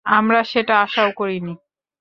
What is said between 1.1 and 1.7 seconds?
করিনি।